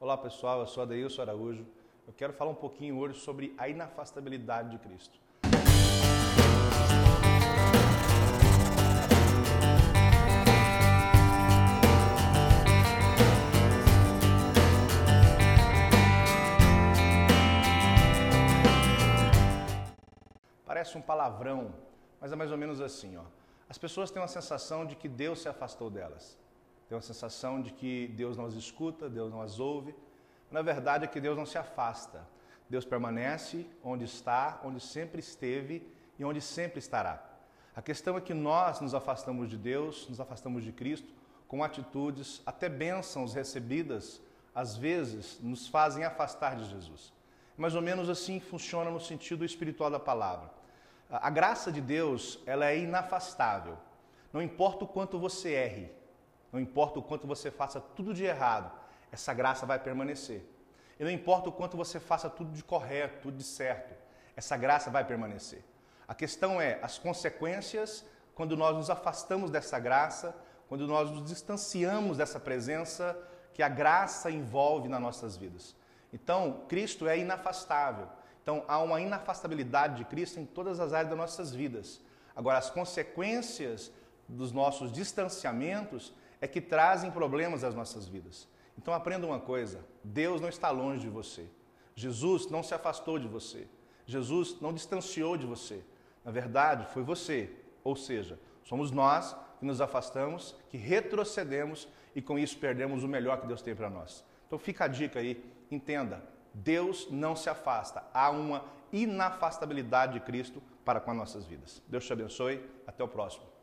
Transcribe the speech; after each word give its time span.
Olá 0.00 0.16
pessoal, 0.16 0.60
eu 0.60 0.66
sou 0.68 0.84
Adeilson 0.84 1.22
Araújo. 1.22 1.66
Eu 2.06 2.12
quero 2.12 2.32
falar 2.32 2.52
um 2.52 2.54
pouquinho 2.54 2.96
hoje 2.98 3.18
sobre 3.18 3.52
a 3.58 3.68
inafastabilidade 3.68 4.70
de 4.70 4.78
Cristo. 4.78 5.18
Parece 20.64 20.96
um 20.96 21.02
palavrão, 21.02 21.74
mas 22.20 22.30
é 22.30 22.36
mais 22.36 22.52
ou 22.52 22.56
menos 22.56 22.80
assim, 22.80 23.16
ó. 23.16 23.24
As 23.68 23.76
pessoas 23.76 24.12
têm 24.12 24.22
uma 24.22 24.28
sensação 24.28 24.86
de 24.86 24.94
que 24.94 25.08
Deus 25.08 25.42
se 25.42 25.48
afastou 25.48 25.90
delas. 25.90 26.38
Tem 26.88 26.96
uma 26.96 27.02
sensação 27.02 27.60
de 27.60 27.70
que 27.72 28.08
Deus 28.08 28.36
não 28.36 28.46
as 28.46 28.54
escuta, 28.54 29.08
Deus 29.08 29.30
não 29.30 29.42
as 29.42 29.60
ouve. 29.60 29.94
Na 30.50 30.62
verdade 30.62 31.04
é 31.04 31.06
que 31.06 31.20
Deus 31.20 31.36
não 31.36 31.44
se 31.44 31.58
afasta. 31.58 32.26
Deus 32.68 32.84
permanece 32.84 33.66
onde 33.84 34.04
está, 34.04 34.60
onde 34.64 34.80
sempre 34.80 35.20
esteve 35.20 35.86
e 36.18 36.24
onde 36.24 36.40
sempre 36.40 36.78
estará. 36.78 37.22
A 37.76 37.82
questão 37.82 38.16
é 38.16 38.20
que 38.20 38.34
nós 38.34 38.80
nos 38.80 38.94
afastamos 38.94 39.48
de 39.48 39.56
Deus, 39.56 40.08
nos 40.08 40.20
afastamos 40.20 40.64
de 40.64 40.72
Cristo 40.72 41.12
com 41.46 41.62
atitudes, 41.62 42.42
até 42.44 42.68
bênçãos 42.68 43.34
recebidas, 43.34 44.20
às 44.54 44.76
vezes 44.76 45.38
nos 45.40 45.68
fazem 45.68 46.04
afastar 46.04 46.56
de 46.56 46.68
Jesus. 46.68 47.12
Mais 47.56 47.74
ou 47.74 47.82
menos 47.82 48.08
assim 48.08 48.40
funciona 48.40 48.90
no 48.90 49.00
sentido 49.00 49.44
espiritual 49.44 49.90
da 49.90 50.00
palavra. 50.00 50.50
A 51.10 51.30
graça 51.30 51.72
de 51.72 51.80
Deus, 51.80 52.38
ela 52.44 52.66
é 52.66 52.78
inafastável. 52.78 53.78
Não 54.32 54.42
importa 54.42 54.84
o 54.84 54.88
quanto 54.88 55.18
você 55.18 55.52
erre, 55.52 55.90
não 56.52 56.60
importa 56.60 56.98
o 56.98 57.02
quanto 57.02 57.26
você 57.26 57.50
faça 57.50 57.80
tudo 57.80 58.14
de 58.14 58.24
errado, 58.24 58.70
essa 59.12 59.32
graça 59.34 59.66
vai 59.66 59.78
permanecer. 59.78 60.44
E 60.98 61.04
não 61.04 61.10
importa 61.10 61.48
o 61.48 61.52
quanto 61.52 61.76
você 61.76 62.00
faça 62.00 62.28
tudo 62.28 62.52
de 62.52 62.64
correto, 62.64 63.22
tudo 63.22 63.36
de 63.36 63.44
certo, 63.44 63.94
essa 64.36 64.56
graça 64.56 64.90
vai 64.90 65.04
permanecer. 65.04 65.62
A 66.06 66.14
questão 66.14 66.60
é 66.60 66.78
as 66.82 66.98
consequências 66.98 68.04
quando 68.34 68.56
nós 68.56 68.74
nos 68.76 68.88
afastamos 68.88 69.50
dessa 69.50 69.78
graça, 69.78 70.34
quando 70.68 70.86
nós 70.86 71.10
nos 71.10 71.24
distanciamos 71.24 72.16
dessa 72.16 72.38
presença 72.38 73.16
que 73.52 73.62
a 73.62 73.68
graça 73.68 74.30
envolve 74.30 74.88
nas 74.88 75.00
nossas 75.00 75.36
vidas. 75.36 75.74
Então, 76.12 76.62
Cristo 76.68 77.06
é 77.08 77.18
inafastável. 77.18 78.08
Então, 78.42 78.64
há 78.66 78.78
uma 78.78 79.00
inafastabilidade 79.00 79.96
de 79.96 80.04
Cristo 80.04 80.40
em 80.40 80.46
todas 80.46 80.80
as 80.80 80.92
áreas 80.92 81.10
das 81.10 81.18
nossas 81.18 81.52
vidas. 81.52 82.00
Agora, 82.34 82.58
as 82.58 82.70
consequências 82.70 83.90
dos 84.28 84.52
nossos 84.52 84.92
distanciamentos 84.92 86.14
é 86.40 86.46
que 86.46 86.60
trazem 86.60 87.10
problemas 87.10 87.64
às 87.64 87.74
nossas 87.74 88.06
vidas. 88.06 88.48
Então 88.76 88.94
aprenda 88.94 89.26
uma 89.26 89.40
coisa: 89.40 89.84
Deus 90.02 90.40
não 90.40 90.48
está 90.48 90.70
longe 90.70 91.00
de 91.00 91.08
você. 91.08 91.46
Jesus 91.94 92.48
não 92.48 92.62
se 92.62 92.74
afastou 92.74 93.18
de 93.18 93.26
você. 93.26 93.66
Jesus 94.06 94.60
não 94.60 94.72
distanciou 94.72 95.36
de 95.36 95.46
você. 95.46 95.82
Na 96.24 96.30
verdade, 96.30 96.86
foi 96.92 97.02
você. 97.02 97.50
Ou 97.82 97.96
seja, 97.96 98.38
somos 98.62 98.90
nós 98.90 99.36
que 99.58 99.66
nos 99.66 99.80
afastamos, 99.80 100.54
que 100.70 100.76
retrocedemos 100.76 101.88
e 102.14 102.22
com 102.22 102.38
isso 102.38 102.56
perdemos 102.58 103.02
o 103.02 103.08
melhor 103.08 103.40
que 103.40 103.46
Deus 103.46 103.60
tem 103.60 103.74
para 103.74 103.90
nós. 103.90 104.24
Então 104.46 104.58
fica 104.58 104.84
a 104.84 104.88
dica 104.88 105.18
aí, 105.18 105.44
entenda: 105.70 106.22
Deus 106.54 107.08
não 107.10 107.34
se 107.34 107.50
afasta. 107.50 108.04
Há 108.14 108.30
uma 108.30 108.64
inafastabilidade 108.92 110.14
de 110.14 110.20
Cristo 110.20 110.62
para 110.84 111.00
com 111.00 111.10
as 111.10 111.16
nossas 111.16 111.44
vidas. 111.44 111.82
Deus 111.88 112.06
te 112.06 112.12
abençoe. 112.12 112.64
Até 112.86 113.04
o 113.04 113.08
próximo. 113.08 113.57